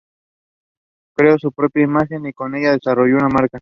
[1.15, 3.59] Creó su propia imagen y con ella desarrolló una marca.